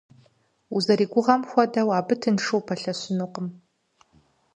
Узэригугъэм 0.75 1.41
хуэдэу 1.49 1.89
абы 1.99 2.15
тыншу 2.21 2.57
упэлъэщынукъым. 2.59 3.47